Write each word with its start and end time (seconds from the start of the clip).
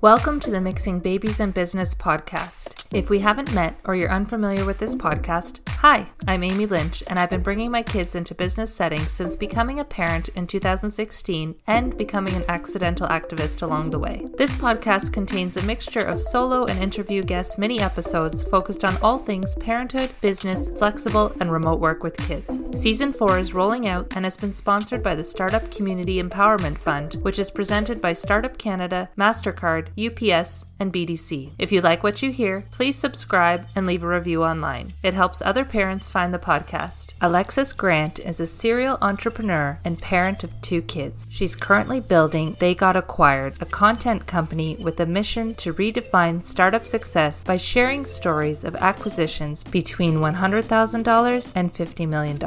Welcome 0.00 0.38
to 0.40 0.52
the 0.52 0.60
Mixing 0.60 1.00
Babies 1.00 1.40
and 1.40 1.52
Business 1.52 1.92
podcast. 1.92 2.77
If 2.90 3.10
we 3.10 3.18
haven't 3.18 3.52
met 3.52 3.78
or 3.84 3.94
you're 3.94 4.10
unfamiliar 4.10 4.64
with 4.64 4.78
this 4.78 4.96
podcast, 4.96 5.60
hi, 5.68 6.06
I'm 6.26 6.42
Amy 6.42 6.64
Lynch, 6.64 7.02
and 7.06 7.18
I've 7.18 7.28
been 7.28 7.42
bringing 7.42 7.70
my 7.70 7.82
kids 7.82 8.14
into 8.14 8.34
business 8.34 8.74
settings 8.74 9.12
since 9.12 9.36
becoming 9.36 9.78
a 9.78 9.84
parent 9.84 10.30
in 10.30 10.46
2016 10.46 11.54
and 11.66 11.94
becoming 11.98 12.34
an 12.34 12.46
accidental 12.48 13.06
activist 13.08 13.60
along 13.60 13.90
the 13.90 13.98
way. 13.98 14.26
This 14.38 14.54
podcast 14.54 15.12
contains 15.12 15.58
a 15.58 15.62
mixture 15.64 16.00
of 16.00 16.22
solo 16.22 16.64
and 16.64 16.82
interview 16.82 17.22
guest 17.22 17.58
mini 17.58 17.78
episodes 17.78 18.42
focused 18.42 18.86
on 18.86 18.96
all 19.02 19.18
things 19.18 19.54
parenthood, 19.56 20.14
business, 20.22 20.70
flexible, 20.70 21.36
and 21.40 21.52
remote 21.52 21.80
work 21.80 22.02
with 22.02 22.16
kids. 22.16 22.62
Season 22.72 23.12
4 23.12 23.38
is 23.38 23.52
rolling 23.52 23.86
out 23.86 24.10
and 24.16 24.24
has 24.24 24.38
been 24.38 24.54
sponsored 24.54 25.02
by 25.02 25.14
the 25.14 25.22
Startup 25.22 25.70
Community 25.70 26.22
Empowerment 26.22 26.78
Fund, 26.78 27.16
which 27.20 27.38
is 27.38 27.50
presented 27.50 28.00
by 28.00 28.14
Startup 28.14 28.56
Canada, 28.56 29.10
MasterCard, 29.18 29.88
UPS, 29.98 30.64
and 30.80 30.92
BDC. 30.92 31.52
If 31.58 31.72
you 31.72 31.80
like 31.80 32.02
what 32.02 32.22
you 32.22 32.30
hear, 32.30 32.64
please 32.70 32.96
subscribe 32.96 33.66
and 33.74 33.86
leave 33.86 34.02
a 34.02 34.08
review 34.08 34.44
online. 34.44 34.92
It 35.02 35.14
helps 35.14 35.42
other 35.42 35.64
parents 35.64 36.08
find 36.08 36.32
the 36.32 36.38
podcast. 36.38 37.14
Alexis 37.20 37.72
Grant 37.72 38.18
is 38.18 38.40
a 38.40 38.46
serial 38.46 38.98
entrepreneur 39.00 39.78
and 39.84 40.00
parent 40.00 40.44
of 40.44 40.60
two 40.60 40.82
kids. 40.82 41.26
She's 41.30 41.56
currently 41.56 42.00
building 42.00 42.56
They 42.58 42.74
Got 42.74 42.96
Acquired, 42.96 43.56
a 43.60 43.66
content 43.66 44.26
company 44.26 44.76
with 44.76 45.00
a 45.00 45.06
mission 45.06 45.54
to 45.56 45.74
redefine 45.74 46.44
startup 46.44 46.86
success 46.86 47.44
by 47.44 47.56
sharing 47.56 48.04
stories 48.04 48.64
of 48.64 48.76
acquisitions 48.76 49.64
between 49.64 50.18
$100,000 50.18 51.52
and 51.56 51.74
$50 51.74 52.08
million. 52.08 52.38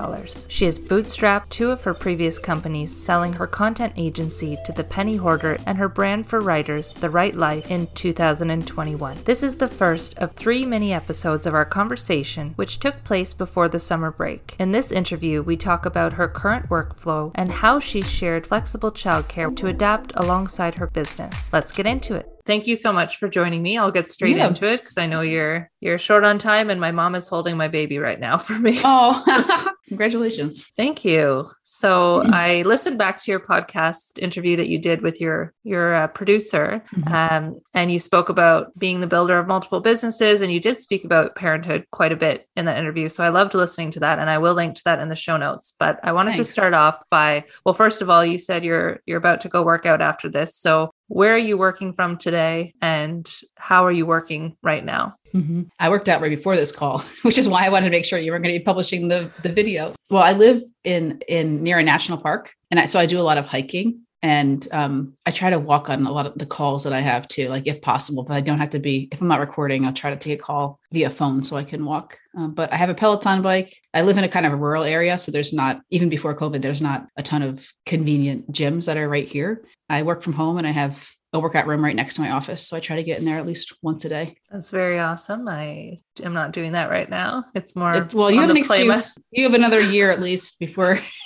She 0.48 0.66
has 0.66 0.80
bootstrapped 0.80 1.50
two 1.50 1.72
of 1.72 1.84
her 1.84 1.94
previous 1.94 2.40
companies, 2.40 2.96
selling 2.96 3.34
her 3.34 3.48
content 3.48 3.94
agency 3.98 4.58
to 4.66 4.72
the 4.72 4.84
Penny 4.84 5.18
Hoarder 5.18 5.58
and 5.66 5.78
her 5.78 5.90
brand 5.90 6.28
for 6.28 6.40
writers, 6.40 6.94
The 6.94 7.10
Write 7.10 7.36
Life, 7.36 7.70
in 7.70 7.88
2021. 8.22 9.18
This 9.26 9.42
is 9.42 9.56
the 9.56 9.68
first 9.68 10.16
of 10.20 10.34
three 10.34 10.64
mini 10.64 10.94
episodes 10.94 11.48
of 11.48 11.56
our 11.56 11.66
conversation, 11.66 12.52
which 12.52 12.78
took 12.78 13.04
place 13.04 13.34
before 13.34 13.68
the 13.68 13.80
summer 13.80 14.12
break. 14.12 14.56
In 14.60 14.72
this 14.72 14.92
interview, 14.92 15.42
we 15.42 15.58
talk 15.58 15.88
about 15.88 16.14
her 16.14 16.28
current 16.28 16.70
workflow 16.70 17.32
and 17.34 17.52
how 17.52 17.80
she 17.80 18.04
shared 18.04 18.46
flexible 18.46 18.92
childcare 18.92 19.56
to 19.56 19.66
adapt 19.66 20.14
alongside 20.16 20.76
her 20.76 20.86
business. 20.86 21.50
Let's 21.52 21.72
get 21.72 21.88
into 21.88 22.14
it. 22.14 22.41
Thank 22.46 22.68
you 22.68 22.76
so 22.76 22.92
much 22.92 23.18
for 23.18 23.28
joining 23.30 23.62
me. 23.62 23.78
I'll 23.78 23.92
get 23.92 24.10
straight 24.10 24.38
Yeah. 24.38 24.48
into 24.48 24.66
it 24.68 24.82
because 24.82 24.98
I 24.98 25.06
know 25.08 25.22
you're 25.22 25.70
you're 25.80 25.98
short 25.98 26.24
on 26.24 26.38
time 26.38 26.70
and 26.70 26.80
my 26.80 26.92
mom 26.92 27.16
is 27.16 27.28
holding 27.28 27.58
my 27.58 27.68
baby 27.68 27.98
right 27.98 28.20
now 28.20 28.38
for 28.38 28.54
me. 28.54 28.80
Oh, 28.84 29.68
congratulations. 29.88 30.68
Thank 30.78 31.04
you. 31.04 31.50
So 31.64 32.22
I 32.26 32.62
listened 32.64 32.98
back 33.00 33.22
to 33.24 33.32
your 33.32 33.40
podcast 33.40 34.20
interview 34.20 34.56
that 34.58 34.68
you 34.70 34.78
did 34.80 35.02
with 35.02 35.20
your 35.20 35.54
your 35.64 35.96
uh, 35.96 36.08
producer, 36.08 36.84
Mhm. 36.96 37.12
um, 37.12 37.60
and 37.74 37.92
you 37.92 38.00
spoke 38.00 38.30
about 38.30 38.78
being 38.78 39.00
the 39.00 39.08
builder 39.08 39.38
of 39.40 39.48
multiple 39.48 39.80
businesses, 39.80 40.42
and 40.42 40.52
you 40.52 40.60
did 40.60 40.80
speak 40.80 41.04
about 41.04 41.36
parenthood 41.36 41.86
quite 41.92 42.12
a 42.12 42.16
bit 42.16 42.48
in 42.56 42.66
that 42.66 42.78
interview. 42.78 43.10
So 43.10 43.24
I 43.24 43.30
loved 43.30 43.54
listening 43.54 43.92
to 43.92 44.00
that, 44.02 44.20
and 44.20 44.30
I 44.30 44.38
will 44.38 44.54
link 44.54 44.76
to 44.76 44.84
that 44.86 45.00
in 45.00 45.10
the 45.10 45.16
show 45.16 45.38
notes. 45.38 45.74
But 45.80 46.00
I 46.04 46.12
wanted 46.12 46.36
to 46.36 46.44
start 46.44 46.74
off 46.74 47.02
by 47.10 47.46
well, 47.66 47.74
first 47.74 48.02
of 48.02 48.10
all, 48.10 48.24
you 48.26 48.38
said 48.38 48.64
you're 48.64 49.00
you're 49.06 49.18
about 49.18 49.42
to 49.42 49.50
go 49.50 49.64
work 49.64 49.86
out 49.86 50.02
after 50.02 50.30
this. 50.30 50.56
So 50.56 50.94
where 51.12 51.34
are 51.34 51.38
you 51.38 51.58
working 51.58 51.92
from 51.92 52.18
today, 52.18 52.74
and 52.82 53.30
how 53.58 53.86
are 53.86 53.92
you 53.92 54.06
working 54.06 54.56
right 54.64 54.84
now? 54.84 55.16
Mhm. 55.36 55.68
I 55.78 55.90
worked 55.90 56.08
out 56.08 56.22
right 56.22 56.30
before 56.30 56.56
this 56.56 56.72
call, 56.72 57.00
which 57.24 57.38
is 57.38 57.50
why 57.50 57.66
I 57.66 57.70
wanted 57.70 57.86
to 57.88 57.92
make 57.92 58.06
sure 58.06 58.18
you 58.18 58.32
were 58.32 58.40
going 58.40 58.54
to 58.54 58.60
be 58.60 58.64
publishing 58.64 59.10
the, 59.10 59.30
the 59.44 59.50
video. 59.50 59.94
Well, 60.10 60.24
I 60.24 60.34
live 60.34 60.62
in 60.86 61.22
in 61.28 61.64
near 61.64 61.80
a 61.80 61.84
national 61.84 62.20
park, 62.20 62.54
and 62.70 62.80
I, 62.80 62.86
so 62.86 62.98
I 62.98 63.06
do 63.06 63.20
a 63.20 63.28
lot 63.30 63.38
of 63.38 63.46
hiking, 63.46 64.02
and 64.24 64.68
um, 64.72 65.14
I 65.26 65.32
try 65.32 65.50
to 65.50 65.60
walk 65.60 65.90
on 65.90 66.06
a 66.06 66.12
lot 66.12 66.28
of 66.28 66.38
the 66.38 66.46
calls 66.46 66.84
that 66.84 66.94
I 66.94 67.00
have 67.00 67.28
too, 67.28 67.48
like 67.48 67.66
if 67.66 67.82
possible. 67.82 68.24
But 68.24 68.36
I 68.36 68.42
don't 68.42 68.60
have 68.60 68.70
to 68.72 68.80
be 68.80 69.10
if 69.12 69.22
I'm 69.22 69.28
not 69.28 69.40
recording. 69.40 69.86
I'll 69.86 69.94
try 69.94 70.12
to 70.12 70.16
take 70.16 70.40
a 70.40 70.42
call 70.42 70.80
via 70.92 71.10
phone 71.10 71.42
so 71.42 71.58
I 71.58 71.64
can 71.64 71.86
walk. 71.86 72.18
Um, 72.38 72.54
but 72.54 72.72
I 72.72 72.76
have 72.76 72.90
a 72.90 72.94
Peloton 72.94 73.42
bike. 73.42 73.76
I 73.94 74.04
live 74.04 74.18
in 74.18 74.24
a 74.24 74.30
kind 74.30 74.46
of 74.46 74.54
a 74.54 74.58
rural 74.58 74.84
area, 74.84 75.18
so 75.18 75.32
there's 75.32 75.54
not 75.54 75.82
even 75.90 76.10
before 76.10 76.36
COVID, 76.36 76.62
there's 76.62 76.82
not 76.82 77.08
a 77.18 77.24
ton 77.24 77.42
of 77.42 77.68
convenient 77.86 78.52
gyms 78.52 78.86
that 78.86 78.98
are 78.98 79.10
right 79.10 79.28
here. 79.28 79.66
I 79.90 80.04
work 80.04 80.22
from 80.22 80.34
home, 80.34 80.58
and 80.58 80.68
I 80.68 80.72
have 80.72 81.10
a 81.34 81.40
workout 81.40 81.66
room 81.66 81.84
right 81.84 81.96
next 81.96 82.16
to 82.16 82.22
my 82.22 82.32
office, 82.32 82.68
so 82.68 82.76
I 82.76 82.82
try 82.82 82.98
to 82.98 83.04
get 83.04 83.20
in 83.20 83.26
there 83.26 83.38
at 83.38 83.48
least 83.48 83.74
once 83.82 84.04
a 84.06 84.10
day. 84.10 84.36
That's 84.52 84.70
very 84.70 85.00
awesome. 85.00 85.48
I 85.48 86.02
am 86.22 86.34
not 86.34 86.52
doing 86.52 86.74
that 86.74 86.90
right 86.90 87.10
now. 87.10 87.46
It's 87.56 87.76
more 87.76 87.92
It's- 87.94 88.14
well, 88.14 88.30
you 88.30 88.42
have 88.42 88.50
an 88.50 88.56
the 88.56 88.64
play 88.64 88.84
my- 88.86 88.96
excuse. 88.96 89.24
You 89.32 89.44
have 89.46 89.54
another 89.54 89.80
year 89.80 90.12
at 90.12 90.20
least 90.20 90.60
before. 90.60 91.00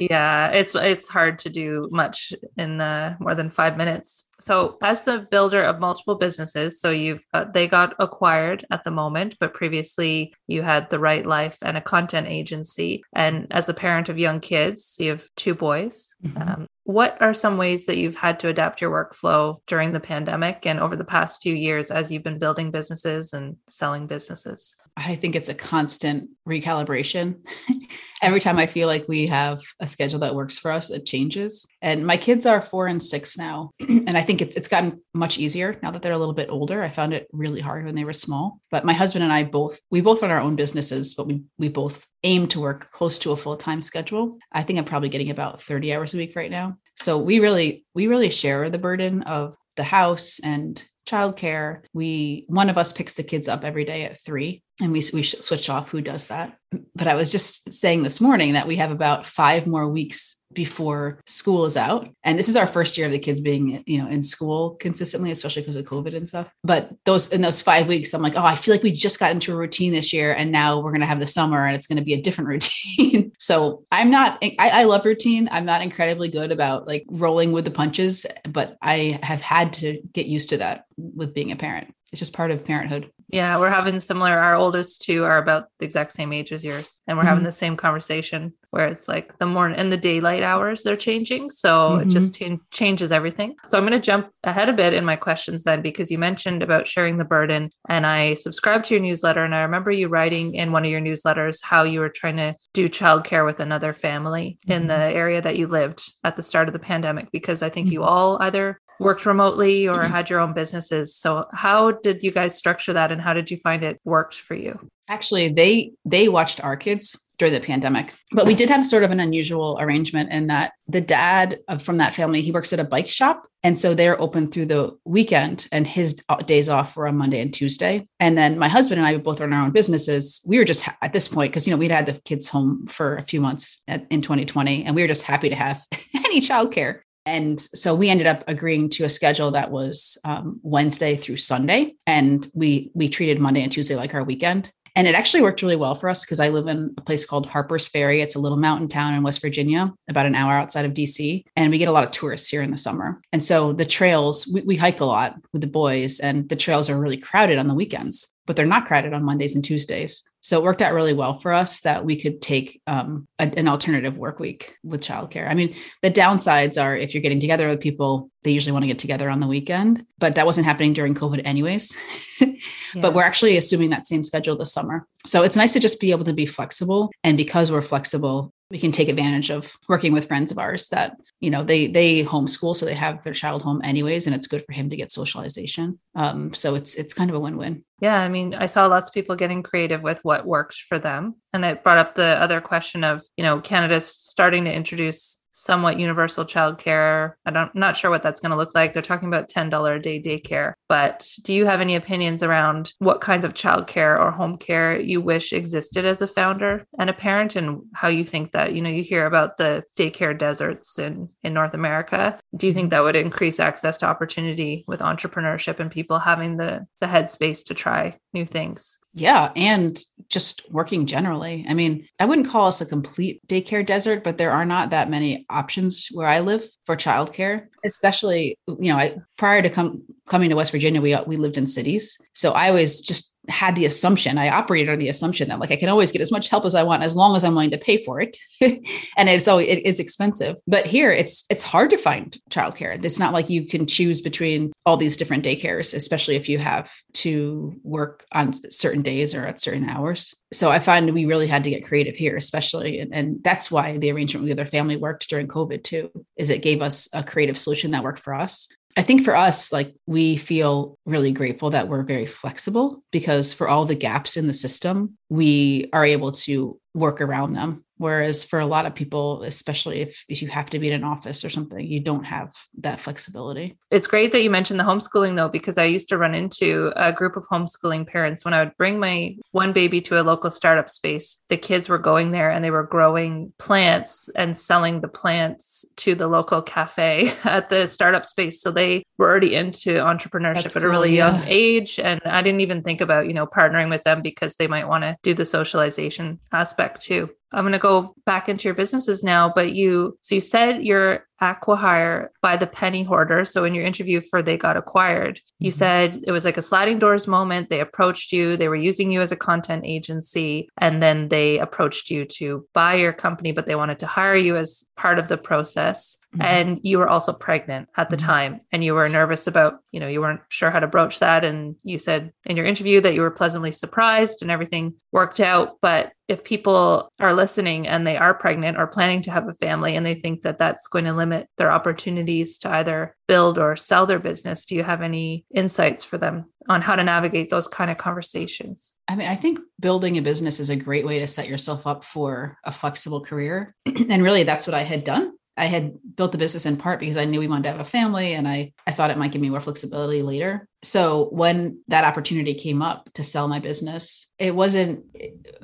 yeah 0.00 0.48
it's 0.50 0.74
it's 0.76 1.08
hard 1.08 1.40
to 1.40 1.50
do 1.50 1.88
much 1.90 2.32
in 2.56 2.80
uh, 2.80 3.16
more 3.18 3.34
than 3.34 3.50
five 3.50 3.76
minutes 3.76 4.27
so 4.40 4.78
as 4.82 5.02
the 5.02 5.26
builder 5.30 5.62
of 5.62 5.80
multiple 5.80 6.14
businesses 6.14 6.80
so 6.80 6.90
you've 6.90 7.24
uh, 7.34 7.44
they 7.52 7.66
got 7.66 7.94
acquired 7.98 8.64
at 8.70 8.84
the 8.84 8.90
moment 8.90 9.36
but 9.40 9.54
previously 9.54 10.32
you 10.46 10.62
had 10.62 10.88
the 10.90 10.98
write 10.98 11.26
life 11.26 11.58
and 11.62 11.76
a 11.76 11.80
content 11.80 12.26
agency. 12.28 13.02
And 13.14 13.46
as 13.50 13.66
the 13.66 13.74
parent 13.74 14.08
of 14.08 14.18
young 14.18 14.40
kids 14.40 14.96
you 14.98 15.10
have 15.10 15.24
two 15.36 15.54
boys. 15.54 16.10
Mhm. 16.24 16.48
um, 16.48 16.66
what 16.84 17.20
are 17.20 17.34
some 17.34 17.58
ways 17.58 17.84
that 17.84 17.98
you've 17.98 18.16
had 18.16 18.40
to 18.40 18.48
adapt 18.48 18.80
your 18.80 18.90
workflow 18.90 19.58
during 19.66 19.92
the 19.92 20.00
pandemic 20.00 20.64
and 20.64 20.80
over 20.80 20.96
the 20.96 21.04
past 21.04 21.42
few 21.42 21.54
years 21.54 21.90
as 21.90 22.10
you've 22.10 22.22
been 22.22 22.38
building 22.38 22.70
businesses 22.70 23.34
and 23.34 23.56
selling 23.68 24.06
businesses 24.06 24.74
I 25.06 25.14
think 25.14 25.36
it's 25.36 25.48
a 25.48 25.54
constant 25.54 26.30
recalibration. 26.46 27.46
Every 28.22 28.40
time 28.40 28.58
I 28.58 28.66
feel 28.66 28.88
like 28.88 29.06
we 29.06 29.28
have 29.28 29.60
a 29.78 29.86
schedule 29.86 30.18
that 30.20 30.34
works 30.34 30.58
for 30.58 30.72
us, 30.72 30.90
it 30.90 31.06
changes. 31.06 31.66
And 31.80 32.04
my 32.04 32.16
kids 32.16 32.46
are 32.46 32.60
four 32.60 32.88
and 32.88 33.00
six 33.00 33.38
now, 33.38 33.70
and 33.80 34.18
I 34.18 34.22
think 34.22 34.42
it's 34.42 34.56
it's 34.56 34.66
gotten 34.66 35.00
much 35.14 35.38
easier 35.38 35.78
now 35.82 35.92
that 35.92 36.02
they're 36.02 36.12
a 36.12 36.18
little 36.18 36.34
bit 36.34 36.50
older. 36.50 36.82
I 36.82 36.88
found 36.88 37.14
it 37.14 37.28
really 37.32 37.60
hard 37.60 37.84
when 37.84 37.94
they 37.94 38.04
were 38.04 38.12
small. 38.12 38.60
But 38.72 38.84
my 38.84 38.92
husband 38.92 39.22
and 39.22 39.32
I 39.32 39.44
both 39.44 39.78
we 39.90 40.00
both 40.00 40.20
run 40.20 40.32
our 40.32 40.40
own 40.40 40.56
businesses, 40.56 41.14
but 41.14 41.28
we 41.28 41.42
we 41.58 41.68
both 41.68 42.04
aim 42.24 42.48
to 42.48 42.60
work 42.60 42.90
close 42.90 43.18
to 43.20 43.32
a 43.32 43.36
full 43.36 43.56
time 43.56 43.80
schedule. 43.80 44.38
I 44.52 44.64
think 44.64 44.78
I'm 44.78 44.84
probably 44.84 45.10
getting 45.10 45.30
about 45.30 45.62
30 45.62 45.94
hours 45.94 46.14
a 46.14 46.16
week 46.16 46.34
right 46.34 46.50
now. 46.50 46.76
So 46.96 47.18
we 47.18 47.38
really 47.38 47.84
we 47.94 48.08
really 48.08 48.30
share 48.30 48.68
the 48.68 48.78
burden 48.78 49.22
of 49.22 49.56
the 49.76 49.84
house 49.84 50.40
and 50.42 50.82
childcare. 51.08 51.82
We 51.92 52.44
one 52.48 52.70
of 52.70 52.78
us 52.78 52.92
picks 52.92 53.14
the 53.14 53.22
kids 53.22 53.48
up 53.48 53.64
every 53.64 53.84
day 53.84 54.04
at 54.04 54.22
three, 54.24 54.62
and 54.80 54.92
we 54.92 55.02
we 55.12 55.22
switch 55.22 55.70
off 55.70 55.90
who 55.90 56.00
does 56.00 56.28
that. 56.28 56.56
But 56.94 57.08
I 57.08 57.14
was 57.14 57.30
just 57.30 57.72
saying 57.72 58.02
this 58.02 58.20
morning 58.20 58.52
that 58.52 58.66
we 58.66 58.76
have 58.76 58.90
about 58.90 59.26
five 59.26 59.66
more 59.66 59.88
weeks 59.88 60.37
before 60.52 61.18
school 61.26 61.64
is 61.64 61.76
out, 61.76 62.08
and 62.24 62.38
this 62.38 62.48
is 62.48 62.56
our 62.56 62.66
first 62.66 62.96
year 62.96 63.06
of 63.06 63.12
the 63.12 63.18
kids 63.18 63.40
being 63.40 63.82
you 63.86 64.02
know 64.02 64.08
in 64.08 64.22
school 64.22 64.76
consistently, 64.80 65.30
especially 65.30 65.62
because 65.62 65.76
of 65.76 65.84
COVID 65.84 66.16
and 66.16 66.28
stuff. 66.28 66.52
But 66.64 66.90
those 67.04 67.32
in 67.32 67.40
those 67.40 67.62
five 67.62 67.86
weeks, 67.86 68.14
I'm 68.14 68.22
like, 68.22 68.36
oh, 68.36 68.44
I 68.44 68.56
feel 68.56 68.74
like 68.74 68.82
we 68.82 68.92
just 68.92 69.20
got 69.20 69.32
into 69.32 69.52
a 69.52 69.56
routine 69.56 69.92
this 69.92 70.12
year, 70.12 70.32
and 70.32 70.50
now 70.50 70.80
we're 70.80 70.92
gonna 70.92 71.06
have 71.06 71.20
the 71.20 71.26
summer, 71.26 71.66
and 71.66 71.76
it's 71.76 71.86
gonna 71.86 72.02
be 72.02 72.14
a 72.14 72.22
different 72.22 72.48
routine. 72.48 73.32
so 73.38 73.84
I'm 73.92 74.10
not. 74.10 74.38
I, 74.42 74.54
I 74.58 74.84
love 74.84 75.04
routine. 75.04 75.48
I'm 75.50 75.66
not 75.66 75.82
incredibly 75.82 76.30
good 76.30 76.52
about 76.52 76.86
like 76.86 77.04
rolling 77.08 77.52
with 77.52 77.64
the 77.64 77.70
punches, 77.70 78.26
but 78.44 78.76
I 78.82 79.18
have 79.22 79.42
had 79.42 79.72
to 79.74 80.00
get 80.12 80.26
used 80.26 80.50
to 80.50 80.58
that 80.58 80.84
with 80.96 81.34
being 81.34 81.52
a 81.52 81.56
parent. 81.56 81.94
It's 82.12 82.20
just 82.20 82.32
part 82.32 82.50
of 82.50 82.64
parenthood. 82.64 83.10
Yeah, 83.30 83.58
we're 83.58 83.68
having 83.68 84.00
similar. 84.00 84.30
Our 84.38 84.54
oldest 84.54 85.02
two 85.02 85.24
are 85.24 85.36
about 85.36 85.68
the 85.78 85.84
exact 85.84 86.12
same 86.12 86.32
age 86.32 86.50
as 86.50 86.64
yours, 86.64 86.96
and 87.06 87.18
we're 87.18 87.24
having 87.24 87.44
the 87.44 87.52
same 87.52 87.76
conversation 87.76 88.54
where 88.70 88.86
it's 88.88 89.06
like 89.06 89.36
the 89.38 89.44
morning 89.44 89.78
and 89.78 89.92
the 89.92 89.98
daylight 89.98 90.42
hours 90.42 90.82
they're 90.82 90.96
changing, 90.96 91.50
so 91.50 91.96
it 91.96 92.08
Mhm. 92.08 92.10
just 92.10 92.38
cha- 92.38 92.56
changes 92.72 93.12
everything. 93.12 93.54
So 93.68 93.76
I'm 93.76 93.84
going 93.86 93.98
to 94.00 94.04
jump 94.04 94.30
ahead 94.44 94.70
a 94.70 94.72
bit 94.72 94.94
in 94.94 95.04
my 95.04 95.16
questions 95.16 95.62
then, 95.64 95.82
because 95.82 96.10
you 96.10 96.16
mentioned 96.18 96.62
about 96.62 96.86
sharing 96.86 97.18
the 97.18 97.24
burden, 97.24 97.70
and 97.88 98.06
I 98.06 98.32
subscribed 98.34 98.86
to 98.86 98.94
your 98.94 99.02
newsletter, 99.02 99.44
and 99.44 99.54
I 99.54 99.60
remember 99.60 99.90
you 99.90 100.08
writing 100.08 100.54
in 100.54 100.72
one 100.72 100.86
of 100.86 100.90
your 100.90 101.00
newsletters 101.02 101.58
how 101.62 101.82
you 101.82 102.00
were 102.00 102.08
trying 102.08 102.36
to 102.38 102.54
do 102.72 102.88
childcare 102.88 103.44
with 103.44 103.60
another 103.60 103.92
family 103.92 104.58
in 104.66 104.84
Mhm. 104.84 104.88
the 104.88 105.14
area 105.16 105.42
that 105.42 105.58
you 105.58 105.66
lived 105.66 106.02
at 106.24 106.36
the 106.36 106.42
start 106.42 106.68
of 106.68 106.72
the 106.72 106.78
pandemic, 106.78 107.30
because 107.30 107.62
I 107.62 107.68
think 107.68 107.90
you 107.90 108.00
Mhm. 108.00 108.06
all 108.06 108.38
either 108.40 108.80
worked 108.98 109.26
remotely 109.26 109.88
or 109.88 110.02
had 110.02 110.30
your 110.30 110.40
own 110.40 110.52
businesses. 110.52 111.14
So 111.16 111.46
how 111.52 111.92
did 111.92 112.22
you 112.22 112.30
guys 112.30 112.56
structure 112.56 112.92
that 112.92 113.12
and 113.12 113.20
how 113.20 113.32
did 113.32 113.50
you 113.50 113.56
find 113.56 113.84
it 113.84 114.00
worked 114.04 114.34
for 114.34 114.54
you? 114.54 114.78
Actually, 115.10 115.48
they 115.48 115.92
they 116.04 116.28
watched 116.28 116.62
our 116.62 116.76
kids 116.76 117.26
during 117.38 117.54
the 117.54 117.60
pandemic, 117.60 118.12
but 118.32 118.46
we 118.46 118.54
did 118.54 118.68
have 118.68 118.86
sort 118.86 119.04
of 119.04 119.10
an 119.10 119.20
unusual 119.20 119.78
arrangement 119.80 120.30
in 120.30 120.48
that 120.48 120.72
the 120.86 121.00
dad 121.00 121.60
of, 121.68 121.82
from 121.82 121.96
that 121.96 122.14
family 122.14 122.42
he 122.42 122.52
works 122.52 122.74
at 122.74 122.80
a 122.80 122.84
bike 122.84 123.08
shop, 123.08 123.46
and 123.62 123.78
so 123.78 123.94
they're 123.94 124.20
open 124.20 124.50
through 124.50 124.66
the 124.66 124.94
weekend, 125.06 125.66
and 125.72 125.86
his 125.86 126.20
days 126.44 126.68
off 126.68 126.94
were 126.94 127.08
on 127.08 127.16
Monday 127.16 127.40
and 127.40 127.54
Tuesday. 127.54 128.06
And 128.20 128.36
then 128.36 128.58
my 128.58 128.68
husband 128.68 128.98
and 128.98 129.06
I 129.06 129.16
both 129.16 129.40
run 129.40 129.54
our 129.54 129.64
own 129.64 129.70
businesses. 129.70 130.42
We 130.46 130.58
were 130.58 130.66
just 130.66 130.82
ha- 130.82 130.98
at 131.00 131.14
this 131.14 131.26
point 131.26 131.52
because 131.52 131.66
you 131.66 131.70
know 131.70 131.78
we'd 131.78 131.90
had 131.90 132.04
the 132.04 132.20
kids 132.26 132.46
home 132.46 132.86
for 132.86 133.16
a 133.16 133.24
few 133.24 133.40
months 133.40 133.82
at, 133.88 134.06
in 134.10 134.20
2020, 134.20 134.84
and 134.84 134.94
we 134.94 135.00
were 135.00 135.08
just 135.08 135.22
happy 135.22 135.48
to 135.48 135.56
have 135.56 135.82
any 136.14 136.42
childcare. 136.42 137.00
And 137.28 137.60
so 137.60 137.94
we 137.94 138.08
ended 138.08 138.26
up 138.26 138.42
agreeing 138.48 138.88
to 138.90 139.04
a 139.04 139.10
schedule 139.10 139.50
that 139.50 139.70
was 139.70 140.16
um, 140.24 140.58
Wednesday 140.62 141.14
through 141.14 141.36
Sunday, 141.36 141.94
and 142.06 142.50
we 142.54 142.90
we 142.94 143.10
treated 143.10 143.38
Monday 143.38 143.62
and 143.62 143.70
Tuesday 143.70 143.96
like 143.96 144.14
our 144.14 144.24
weekend. 144.24 144.72
And 144.96 145.06
it 145.06 145.14
actually 145.14 145.42
worked 145.42 145.62
really 145.62 145.76
well 145.76 145.94
for 145.94 146.08
us 146.08 146.24
because 146.24 146.40
I 146.40 146.48
live 146.48 146.66
in 146.66 146.94
a 146.96 147.02
place 147.02 147.24
called 147.24 147.46
Harper's 147.46 147.86
Ferry. 147.86 148.20
It's 148.22 148.34
a 148.34 148.40
little 148.40 148.58
mountain 148.58 148.88
town 148.88 149.14
in 149.14 149.22
West 149.22 149.42
Virginia, 149.42 149.92
about 150.08 150.26
an 150.26 150.34
hour 150.34 150.54
outside 150.54 150.86
of 150.86 150.94
DC. 150.94 151.44
And 151.54 151.70
we 151.70 151.78
get 151.78 151.88
a 151.88 151.92
lot 151.92 152.02
of 152.02 152.10
tourists 152.10 152.48
here 152.48 152.62
in 152.62 152.72
the 152.72 152.78
summer. 152.78 153.20
And 153.32 153.44
so 153.44 153.72
the 153.72 153.84
trails, 153.84 154.48
we, 154.52 154.62
we 154.62 154.76
hike 154.76 155.00
a 155.00 155.04
lot 155.04 155.36
with 155.52 155.60
the 155.60 155.68
boys, 155.68 156.18
and 156.18 156.48
the 156.48 156.56
trails 156.56 156.88
are 156.90 156.98
really 156.98 157.18
crowded 157.18 157.58
on 157.58 157.68
the 157.68 157.74
weekends 157.74 158.32
but 158.48 158.56
they're 158.56 158.66
not 158.66 158.86
crowded 158.86 159.12
on 159.12 159.22
Mondays 159.22 159.54
and 159.54 159.62
Tuesdays. 159.62 160.24
So 160.40 160.58
it 160.58 160.64
worked 160.64 160.80
out 160.80 160.94
really 160.94 161.12
well 161.12 161.34
for 161.34 161.52
us 161.52 161.82
that 161.82 162.04
we 162.04 162.18
could 162.18 162.40
take 162.40 162.80
um, 162.86 163.28
a, 163.38 163.42
an 163.58 163.68
alternative 163.68 164.16
work 164.16 164.40
week 164.40 164.74
with 164.82 165.02
childcare. 165.02 165.46
I 165.46 165.52
mean, 165.52 165.76
the 166.00 166.10
downsides 166.10 166.82
are 166.82 166.96
if 166.96 167.12
you're 167.12 167.20
getting 167.20 167.40
together 167.40 167.68
with 167.68 167.80
people, 167.80 168.30
they 168.44 168.50
usually 168.50 168.72
want 168.72 168.84
to 168.84 168.88
get 168.88 168.98
together 168.98 169.28
on 169.28 169.40
the 169.40 169.46
weekend, 169.46 170.06
but 170.18 170.34
that 170.36 170.46
wasn't 170.46 170.64
happening 170.64 170.94
during 170.94 171.14
COVID, 171.14 171.42
anyways. 171.44 171.94
yeah. 172.40 172.54
But 172.94 173.12
we're 173.12 173.22
actually 173.22 173.58
assuming 173.58 173.90
that 173.90 174.06
same 174.06 174.24
schedule 174.24 174.56
this 174.56 174.72
summer. 174.72 175.06
So 175.26 175.42
it's 175.42 175.56
nice 175.56 175.74
to 175.74 175.80
just 175.80 176.00
be 176.00 176.10
able 176.10 176.24
to 176.24 176.32
be 176.32 176.46
flexible. 176.46 177.10
And 177.22 177.36
because 177.36 177.70
we're 177.70 177.82
flexible, 177.82 178.54
we 178.70 178.78
can 178.78 178.92
take 178.92 179.08
advantage 179.08 179.50
of 179.50 179.72
working 179.88 180.12
with 180.12 180.28
friends 180.28 180.52
of 180.52 180.58
ours 180.58 180.88
that 180.88 181.16
you 181.40 181.50
know 181.50 181.64
they 181.64 181.86
they 181.86 182.22
homeschool 182.24 182.76
so 182.76 182.84
they 182.84 182.94
have 182.94 183.22
their 183.22 183.32
child 183.32 183.62
home 183.62 183.80
anyways 183.82 184.26
and 184.26 184.36
it's 184.36 184.46
good 184.46 184.64
for 184.64 184.72
him 184.72 184.90
to 184.90 184.96
get 184.96 185.12
socialization. 185.12 185.98
Um, 186.14 186.52
so 186.54 186.74
it's 186.74 186.94
it's 186.96 187.14
kind 187.14 187.30
of 187.30 187.36
a 187.36 187.40
win-win. 187.40 187.84
Yeah 188.00 188.20
i 188.20 188.28
mean 188.28 188.54
i 188.54 188.66
saw 188.66 188.86
lots 188.86 189.10
of 189.10 189.14
people 189.14 189.36
getting 189.36 189.62
creative 189.62 190.02
with 190.02 190.20
what 190.22 190.46
worked 190.46 190.76
for 190.88 190.98
them. 190.98 191.36
And 191.52 191.64
it 191.64 191.82
brought 191.82 191.98
up 191.98 192.14
the 192.14 192.40
other 192.42 192.60
question 192.60 193.04
of 193.04 193.22
you 193.36 193.44
know 193.44 193.60
canada's 193.60 194.06
starting 194.06 194.64
to 194.64 194.72
introduce 194.72 195.42
somewhat 195.58 195.98
universal 195.98 196.44
childcare. 196.44 197.34
I 197.44 197.50
don't 197.50 197.74
not 197.74 197.96
sure 197.96 198.10
what 198.10 198.22
that's 198.22 198.40
going 198.40 198.50
to 198.50 198.56
look 198.56 198.74
like. 198.74 198.92
They're 198.92 199.02
talking 199.02 199.28
about 199.28 199.50
$10 199.50 199.96
a 199.96 200.00
day 200.00 200.20
daycare. 200.20 200.72
But 200.88 201.28
do 201.42 201.52
you 201.52 201.66
have 201.66 201.80
any 201.80 201.96
opinions 201.96 202.42
around 202.42 202.92
what 202.98 203.20
kinds 203.20 203.44
of 203.44 203.54
childcare 203.54 204.18
or 204.18 204.30
home 204.30 204.56
care 204.56 204.98
you 204.98 205.20
wish 205.20 205.52
existed 205.52 206.04
as 206.04 206.22
a 206.22 206.26
founder 206.26 206.84
and 206.98 207.10
a 207.10 207.12
parent 207.12 207.56
and 207.56 207.82
how 207.94 208.08
you 208.08 208.24
think 208.24 208.52
that, 208.52 208.74
you 208.74 208.80
know, 208.80 208.90
you 208.90 209.02
hear 209.02 209.26
about 209.26 209.56
the 209.56 209.82
daycare 209.98 210.36
deserts 210.36 210.98
in 210.98 211.28
in 211.42 211.54
North 211.54 211.74
America. 211.74 212.38
Do 212.56 212.66
you 212.66 212.72
think 212.72 212.90
that 212.90 213.02
would 213.02 213.16
increase 213.16 213.60
access 213.60 213.98
to 213.98 214.06
opportunity 214.06 214.84
with 214.86 215.00
entrepreneurship 215.00 215.80
and 215.80 215.90
people 215.90 216.18
having 216.18 216.56
the 216.56 216.86
the 217.00 217.06
headspace 217.06 217.64
to 217.66 217.74
try 217.74 218.16
new 218.32 218.46
things? 218.46 218.98
Yeah, 219.14 219.52
and 219.56 219.98
just 220.28 220.62
working 220.70 221.06
generally. 221.06 221.64
I 221.68 221.74
mean, 221.74 222.06
I 222.20 222.26
wouldn't 222.26 222.48
call 222.48 222.68
us 222.68 222.80
a 222.80 222.86
complete 222.86 223.40
daycare 223.48 223.84
desert, 223.84 224.22
but 224.22 224.38
there 224.38 224.52
are 224.52 224.66
not 224.66 224.90
that 224.90 225.10
many 225.10 225.46
options 225.48 226.08
where 226.12 226.28
I 226.28 226.40
live 226.40 226.64
for 226.84 226.94
childcare, 226.94 227.66
especially, 227.84 228.58
you 228.66 228.92
know, 228.92 228.96
I, 228.96 229.16
prior 229.38 229.62
to 229.62 229.70
come 229.70 230.02
coming 230.28 230.50
to 230.50 230.56
West 230.56 230.72
Virginia, 230.72 231.00
we 231.00 231.16
we 231.26 231.36
lived 231.36 231.56
in 231.56 231.66
cities. 231.66 232.18
So 232.34 232.52
I 232.52 232.68
always 232.68 233.00
just 233.00 233.34
had 233.48 233.76
the 233.76 233.86
assumption, 233.86 234.36
I 234.36 234.50
operated 234.50 234.90
on 234.90 234.98
the 234.98 235.08
assumption 235.08 235.48
that 235.48 235.58
like 235.58 235.70
I 235.70 235.76
can 235.76 235.88
always 235.88 236.12
get 236.12 236.20
as 236.20 236.30
much 236.30 236.48
help 236.48 236.64
as 236.64 236.74
I 236.74 236.82
want 236.82 237.02
as 237.02 237.16
long 237.16 237.34
as 237.34 237.44
I'm 237.44 237.54
willing 237.54 237.70
to 237.70 237.78
pay 237.78 237.96
for 238.04 238.20
it. 238.20 238.36
and 238.60 239.28
it's 239.28 239.48
always 239.48 239.68
it 239.68 239.86
is 239.86 240.00
expensive. 240.00 240.56
But 240.66 240.86
here 240.86 241.10
it's 241.10 241.44
it's 241.48 241.64
hard 241.64 241.90
to 241.90 241.98
find 241.98 242.36
childcare. 242.50 243.02
It's 243.02 243.18
not 243.18 243.32
like 243.32 243.48
you 243.48 243.66
can 243.66 243.86
choose 243.86 244.20
between 244.20 244.72
all 244.84 244.96
these 244.96 245.16
different 245.16 245.44
daycares, 245.44 245.94
especially 245.94 246.36
if 246.36 246.48
you 246.48 246.58
have 246.58 246.92
to 247.14 247.74
work 247.82 248.26
on 248.32 248.52
certain 248.70 249.02
days 249.02 249.34
or 249.34 249.46
at 249.46 249.60
certain 249.60 249.88
hours. 249.88 250.34
So 250.52 250.70
I 250.70 250.78
find 250.78 251.12
we 251.12 251.26
really 251.26 251.46
had 251.46 251.64
to 251.64 251.70
get 251.70 251.84
creative 251.84 252.16
here, 252.16 252.36
especially 252.36 253.00
and, 253.00 253.14
and 253.14 253.42
that's 253.42 253.70
why 253.70 253.98
the 253.98 254.10
arrangement 254.12 254.42
with 254.42 254.54
the 254.54 254.62
other 254.62 254.70
family 254.70 254.96
worked 254.96 255.28
during 255.28 255.48
COVID 255.48 255.84
too, 255.84 256.10
is 256.36 256.50
it 256.50 256.62
gave 256.62 256.82
us 256.82 257.08
a 257.12 257.22
creative 257.22 257.56
solution 257.56 257.92
that 257.92 258.04
worked 258.04 258.20
for 258.20 258.34
us. 258.34 258.68
I 258.96 259.02
think 259.02 259.24
for 259.24 259.36
us, 259.36 259.72
like 259.72 259.94
we 260.06 260.36
feel 260.36 260.98
really 261.06 261.30
grateful 261.30 261.70
that 261.70 261.88
we're 261.88 262.02
very 262.02 262.26
flexible 262.26 263.02
because 263.12 263.52
for 263.52 263.68
all 263.68 263.84
the 263.84 263.94
gaps 263.94 264.36
in 264.36 264.46
the 264.46 264.54
system, 264.54 265.16
we 265.28 265.88
are 265.92 266.04
able 266.04 266.32
to 266.32 266.80
work 266.94 267.20
around 267.20 267.52
them 267.52 267.84
Whereas 267.98 268.44
for 268.44 268.60
a 268.60 268.66
lot 268.66 268.86
of 268.86 268.94
people, 268.94 269.42
especially 269.42 270.00
if, 270.00 270.24
if 270.28 270.40
you 270.40 270.48
have 270.48 270.70
to 270.70 270.78
be 270.78 270.88
in 270.88 270.94
an 270.94 271.04
office 271.04 271.44
or 271.44 271.50
something, 271.50 271.84
you 271.84 272.00
don't 272.00 272.24
have 272.24 272.52
that 272.78 273.00
flexibility. 273.00 273.76
It's 273.90 274.06
great 274.06 274.32
that 274.32 274.42
you 274.42 274.50
mentioned 274.50 274.80
the 274.80 274.84
homeschooling 274.84 275.36
though, 275.36 275.48
because 275.48 275.78
I 275.78 275.84
used 275.84 276.08
to 276.08 276.18
run 276.18 276.34
into 276.34 276.92
a 276.96 277.12
group 277.12 277.36
of 277.36 277.46
homeschooling 277.48 278.06
parents 278.06 278.44
when 278.44 278.54
I 278.54 278.64
would 278.64 278.76
bring 278.76 278.98
my 278.98 279.36
one 279.50 279.72
baby 279.72 280.00
to 280.02 280.20
a 280.20 280.22
local 280.22 280.50
startup 280.50 280.88
space. 280.88 281.38
The 281.48 281.56
kids 281.56 281.88
were 281.88 281.98
going 281.98 282.30
there 282.30 282.50
and 282.50 282.64
they 282.64 282.70
were 282.70 282.84
growing 282.84 283.52
plants 283.58 284.28
and 284.34 284.56
selling 284.56 285.00
the 285.00 285.08
plants 285.08 285.84
to 285.96 286.14
the 286.14 286.28
local 286.28 286.62
cafe 286.62 287.32
at 287.44 287.68
the 287.68 287.86
startup 287.86 288.24
space. 288.24 288.62
So 288.62 288.70
they 288.70 289.04
were 289.18 289.28
already 289.28 289.54
into 289.54 289.90
entrepreneurship 289.94 290.62
That's 290.62 290.76
at 290.76 290.82
cool, 290.82 290.90
a 290.90 290.92
really 290.92 291.16
yeah. 291.16 291.32
young 291.32 291.48
age. 291.48 291.98
And 291.98 292.20
I 292.24 292.42
didn't 292.42 292.60
even 292.60 292.82
think 292.82 293.00
about, 293.00 293.26
you 293.26 293.34
know, 293.34 293.46
partnering 293.46 293.90
with 293.90 294.04
them 294.04 294.22
because 294.22 294.54
they 294.54 294.66
might 294.68 294.88
want 294.88 295.04
to 295.04 295.16
do 295.22 295.34
the 295.34 295.44
socialization 295.44 296.38
aspect 296.52 297.02
too. 297.02 297.30
I'm 297.52 297.62
going 297.62 297.72
to 297.72 297.78
go 297.78 298.14
back 298.26 298.48
into 298.48 298.68
your 298.68 298.74
businesses 298.74 299.22
now, 299.24 299.50
but 299.54 299.72
you, 299.72 300.18
so 300.20 300.34
you 300.34 300.40
said 300.40 300.84
you're 300.84 301.26
acquihire 301.40 302.28
by 302.42 302.56
the 302.56 302.66
penny 302.66 303.02
hoarder. 303.02 303.44
So 303.44 303.64
in 303.64 303.74
your 303.74 303.84
interview 303.84 304.20
for 304.20 304.42
They 304.42 304.58
Got 304.58 304.76
Acquired, 304.76 305.40
you 305.58 305.70
mm-hmm. 305.70 305.78
said 305.78 306.22
it 306.26 306.32
was 306.32 306.44
like 306.44 306.56
a 306.56 306.62
sliding 306.62 306.98
doors 306.98 307.26
moment. 307.26 307.70
They 307.70 307.80
approached 307.80 308.32
you, 308.32 308.56
they 308.56 308.68
were 308.68 308.76
using 308.76 309.10
you 309.10 309.20
as 309.20 309.32
a 309.32 309.36
content 309.36 309.84
agency, 309.86 310.68
and 310.78 311.02
then 311.02 311.28
they 311.28 311.58
approached 311.58 312.10
you 312.10 312.24
to 312.24 312.66
buy 312.74 312.96
your 312.96 313.12
company, 313.12 313.52
but 313.52 313.66
they 313.66 313.76
wanted 313.76 314.00
to 314.00 314.06
hire 314.06 314.36
you 314.36 314.56
as 314.56 314.84
part 314.96 315.18
of 315.18 315.28
the 315.28 315.38
process. 315.38 316.18
Mm-hmm. 316.38 316.42
And 316.42 316.80
you 316.82 316.98
were 316.98 317.08
also 317.08 317.32
pregnant 317.32 317.88
at 317.96 318.10
the 318.10 318.16
mm-hmm. 318.16 318.26
time 318.26 318.60
and 318.72 318.84
you 318.84 318.94
were 318.94 319.08
nervous 319.08 319.46
about, 319.46 319.80
you 319.90 320.00
know, 320.00 320.08
you 320.08 320.20
weren't 320.20 320.40
sure 320.48 320.70
how 320.70 320.80
to 320.80 320.86
broach 320.86 321.18
that. 321.18 321.44
And 321.44 321.76
you 321.82 321.98
said 321.98 322.32
in 322.44 322.56
your 322.56 322.66
interview 322.66 323.00
that 323.00 323.14
you 323.14 323.22
were 323.22 323.30
pleasantly 323.30 323.72
surprised 323.72 324.42
and 324.42 324.50
everything 324.50 324.94
worked 325.12 325.40
out. 325.40 325.76
But 325.82 326.12
if 326.28 326.44
people 326.44 327.10
are 327.18 327.32
listening 327.32 327.88
and 327.88 328.06
they 328.06 328.16
are 328.16 328.34
pregnant 328.34 328.78
or 328.78 328.86
planning 328.86 329.22
to 329.22 329.30
have 329.30 329.48
a 329.48 329.54
family 329.54 329.96
and 329.96 330.04
they 330.04 330.14
think 330.14 330.42
that 330.42 330.58
that's 330.58 330.86
going 330.86 331.06
to 331.06 331.14
limit 331.14 331.48
their 331.56 331.72
opportunities 331.72 332.58
to 332.58 332.70
either 332.70 333.16
build 333.26 333.58
or 333.58 333.76
sell 333.76 334.04
their 334.04 334.18
business, 334.18 334.66
do 334.66 334.74
you 334.74 334.82
have 334.82 335.00
any 335.00 335.46
insights 335.54 336.04
for 336.04 336.18
them 336.18 336.44
on 336.68 336.82
how 336.82 336.94
to 336.94 337.02
navigate 337.02 337.48
those 337.48 337.66
kind 337.66 337.90
of 337.90 337.96
conversations? 337.96 338.94
I 339.08 339.16
mean, 339.16 339.28
I 339.28 339.36
think 339.36 339.58
building 339.80 340.18
a 340.18 340.22
business 340.22 340.60
is 340.60 340.68
a 340.68 340.76
great 340.76 341.06
way 341.06 341.18
to 341.20 341.28
set 341.28 341.48
yourself 341.48 341.86
up 341.86 342.04
for 342.04 342.58
a 342.64 342.72
flexible 342.72 343.22
career. 343.22 343.74
and 343.86 344.22
really, 344.22 344.42
that's 344.42 344.66
what 344.66 344.74
I 344.74 344.82
had 344.82 345.04
done. 345.04 345.32
I 345.58 345.66
had 345.66 345.98
built 346.16 346.32
the 346.32 346.38
business 346.38 346.66
in 346.66 346.76
part 346.76 347.00
because 347.00 347.16
I 347.16 347.24
knew 347.24 347.40
we 347.40 347.48
wanted 347.48 347.64
to 347.64 347.70
have 347.70 347.80
a 347.80 347.84
family 347.84 348.34
and 348.34 348.46
I, 348.46 348.72
I 348.86 348.92
thought 348.92 349.10
it 349.10 349.18
might 349.18 349.32
give 349.32 349.42
me 349.42 349.50
more 349.50 349.60
flexibility 349.60 350.22
later. 350.22 350.67
So 350.82 351.28
when 351.32 351.80
that 351.88 352.04
opportunity 352.04 352.54
came 352.54 352.82
up 352.82 353.12
to 353.14 353.24
sell 353.24 353.48
my 353.48 353.58
business, 353.58 354.30
it 354.38 354.54
wasn't, 354.54 355.04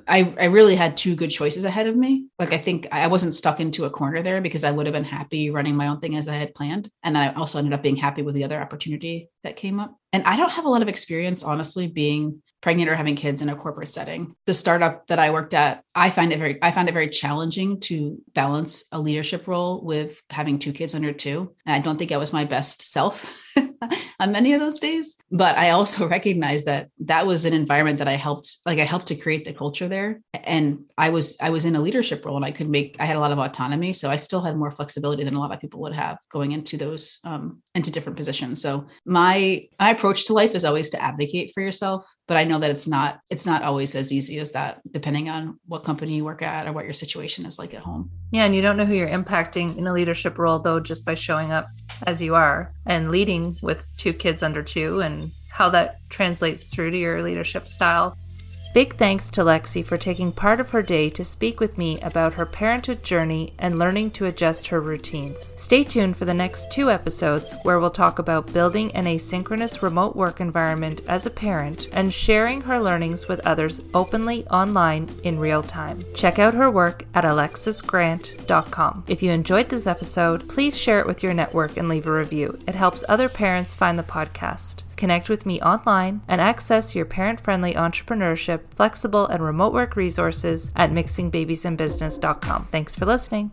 I, 0.09 0.35
I 0.39 0.47
really 0.47 0.75
had 0.75 0.97
two 0.97 1.15
good 1.15 1.31
choices 1.31 1.65
ahead 1.65 1.87
of 1.87 1.97
me. 1.97 2.27
Like 2.39 2.53
I 2.53 2.59
think 2.59 2.89
I 2.91 3.07
wasn't 3.07 3.35
stuck 3.35 3.61
into 3.61 3.85
a 3.85 3.91
corner 3.91 4.23
there 4.23 4.41
because 4.41 4.65
I 4.65 4.73
would 4.73 4.87
have 4.87 4.93
been 4.93 5.05
happy 5.05 5.51
running 5.51 5.77
my 5.77 5.89
own 5.89 6.01
thing 6.01 6.17
as 6.17 6.27
I 6.27 6.35
had 6.35 6.55
planned. 6.55 6.91
And 7.05 7.15
then 7.15 7.23
I 7.23 7.35
also 7.35 7.59
ended 7.59 7.75
up 7.75 7.83
being 7.83 7.97
happy 7.97 8.23
with 8.23 8.35
the 8.35 8.45
other 8.45 8.61
opportunity 8.61 9.29
that 9.45 9.57
came 9.57 9.79
up. 9.79 9.97
And 10.13 10.25
I 10.25 10.37
don't 10.37 10.51
have 10.53 10.65
a 10.65 10.69
lot 10.69 10.83
of 10.83 10.89
experience, 10.89 11.45
honestly, 11.45 11.87
being 11.87 12.43
pregnant 12.61 12.89
or 12.89 12.97
having 12.97 13.15
kids 13.15 13.43
in 13.43 13.51
a 13.51 13.57
corporate 13.57 13.91
setting. 13.91 14.35
The 14.47 14.55
startup 14.55 15.07
that 15.09 15.19
I 15.19 15.33
worked 15.33 15.55
at, 15.55 15.85
I 15.95 16.11
find 16.11 16.33
it 16.33 16.39
very 16.39 16.59
I 16.63 16.71
found 16.71 16.89
it 16.89 16.93
very 16.93 17.11
challenging 17.11 17.79
to 17.81 18.19
balance 18.33 18.87
a 18.91 18.99
leadership 18.99 19.47
role 19.47 19.85
with 19.85 20.23
having 20.31 20.59
two 20.59 20.73
kids 20.73 20.95
under 20.95 21.13
two. 21.13 21.55
And 21.67 21.75
I 21.75 21.81
don't 21.81 21.99
think 21.99 22.11
I 22.11 22.17
was 22.17 22.33
my 22.33 22.45
best 22.45 22.87
self 22.87 23.53
on 24.21 24.33
many 24.33 24.53
of 24.53 24.61
those 24.61 24.79
days. 24.79 25.17
But 25.31 25.57
I 25.57 25.71
also 25.71 26.09
recognize 26.09 26.65
that 26.65 26.91
that 27.07 27.27
was 27.27 27.45
an 27.45 27.53
environment 27.53 27.99
that 27.99 28.09
I 28.09 28.15
helped, 28.15 28.59
like 28.65 28.79
I 28.79 28.85
helped 28.85 29.07
to 29.09 29.15
create 29.15 29.45
the 29.45 29.53
culture 29.53 29.89
there. 29.89 30.21
And 30.45 30.85
I 30.97 31.11
was, 31.11 31.37
I 31.41 31.51
was 31.51 31.65
in 31.65 31.77
a 31.77 31.81
leadership 31.81 32.25
role 32.25 32.37
and 32.37 32.45
I 32.45 32.51
could 32.51 32.69
make, 32.69 32.97
I 32.99 33.05
had 33.05 33.17
a 33.17 33.21
lot 33.21 33.33
of 33.33 33.39
autonomy. 33.39 33.93
So 33.93 34.11
I 34.11 34.17
still 34.17 34.41
had 34.41 34.57
more 34.57 34.71
flexibility 34.71 35.23
than 35.25 35.35
a 35.35 35.41
lot 35.41 35.53
of 35.53 35.61
people 35.61 35.81
would 35.81 35.95
have 35.95 36.19
going 36.33 36.53
into 36.53 36.77
those, 36.77 37.21
um, 37.25 37.63
into 37.75 37.91
different 37.91 38.17
positions. 38.17 38.63
So 38.63 38.87
my, 39.05 39.67
my 39.79 39.91
approach 39.91 40.27
to 40.27 40.33
life 40.33 40.55
is 40.55 40.65
always 40.65 40.91
to 40.91 41.03
advocate 41.03 41.51
for 41.53 41.63
yourself, 41.63 42.07
but 42.27 42.37
I 42.37 42.45
know 42.45 42.59
that 42.59 42.71
it's 42.71 42.89
not, 42.89 43.21
it's 43.29 43.47
not 43.47 43.63
always 43.63 43.95
as 43.95 44.13
easy 44.13 44.39
as 44.39 44.53
that, 44.53 44.81
depending 44.91 45.29
on 45.29 45.59
what 45.67 45.85
company 45.85 46.17
you 46.17 46.25
work 46.25 46.43
at 46.43 46.67
or 46.67 46.73
what 46.73 46.85
your 46.85 46.95
situation 46.95 47.45
is 47.45 47.59
like 47.59 47.75
at 47.75 47.83
home. 47.83 48.11
Yeah. 48.31 48.45
And 48.45 48.55
you 48.57 48.63
don't 48.63 48.77
know 48.77 48.87
who 48.87 48.95
you're 48.95 49.09
impacting 49.09 49.77
in 49.77 49.87
a 49.87 49.93
leadership 49.93 50.39
role 50.39 50.59
though, 50.59 50.81
just 50.81 51.05
by 51.05 51.15
showing 51.15 51.53
up 51.53 51.69
as 52.07 52.23
you 52.23 52.35
are 52.35 52.73
and 52.87 53.11
leading 53.11 53.57
with 53.63 53.85
two 53.97 54.13
kids 54.13 54.43
under 54.43 54.63
two 54.63 55.01
and 55.01 55.31
how 55.55 55.69
that 55.69 56.01
translates 56.11 56.65
through 56.65 56.91
to 56.91 56.99
your 56.99 57.23
leadership 57.23 57.69
style. 57.69 58.19
Big 58.75 58.97
thanks 58.97 59.29
to 59.29 59.43
Lexi 59.43 59.85
for 59.85 59.97
taking 59.97 60.33
part 60.33 60.59
of 60.59 60.71
her 60.71 60.83
day 60.83 61.09
to 61.11 61.25
speak 61.25 61.61
with 61.61 61.79
me 61.79 62.01
about 62.01 62.35
her 62.35 62.45
parenthood 62.45 63.05
journey 63.05 63.55
and 63.61 63.79
learning 63.79 64.11
to 64.11 64.27
adjust 64.27 64.67
her 64.67 64.81
routines. 64.81 65.55
Stay 65.57 65.85
tuned 65.85 66.17
for 66.17 66.25
the 66.25 66.35
next 66.35 66.73
two 66.73 66.91
episodes 66.91 67.55
where 67.63 67.79
we'll 67.79 67.89
talk 67.89 68.19
about 68.19 68.53
building 68.53 68.91
an 68.97 69.05
asynchronous 69.05 69.81
remote 69.81 70.17
work 70.17 70.41
environment 70.41 71.03
as 71.07 71.25
a 71.25 71.31
parent 71.31 71.89
and 71.93 72.13
sharing 72.13 72.61
her 72.61 72.81
learnings 72.81 73.29
with 73.29 73.47
others 73.47 73.81
openly 73.95 74.45
online 74.49 75.09
in 75.23 75.39
real 75.39 75.63
time. 75.63 76.05
Check 76.17 76.41
out 76.41 76.55
her 76.55 76.69
work 76.69 77.07
at 77.15 77.23
alexisgrant.com. 77.23 79.05
If 79.07 79.23
you 79.23 79.31
enjoyed 79.31 79.69
this 79.69 79.87
episode, 79.87 80.49
please 80.49 80.77
share 80.77 80.99
it 80.99 81.07
with 81.07 81.23
your 81.23 81.33
network 81.33 81.77
and 81.77 81.89
leave 81.89 82.09
a 82.09 82.13
review. 82.13 82.59
It 82.67 82.75
helps 82.75 83.05
other 83.09 83.29
parents 83.29 83.73
find 83.73 83.97
the 83.97 84.03
podcast. 84.03 84.83
Connect 84.97 85.29
with 85.29 85.47
me 85.47 85.61
online 85.61 86.23
and 86.29 86.41
access 86.41 86.95
your 86.95 87.05
parent 87.05 87.41
friendly 87.41 87.75
entrepreneurship, 87.75 88.61
flexible, 88.75 89.27
and 89.27 89.43
remote 89.43 89.73
work 89.73 89.97
resources 89.97 90.71
at 90.77 90.91
mixingbabiesandbusiness.com. 90.91 92.69
Thanks 92.71 92.97
for 92.97 93.07
listening. 93.07 93.53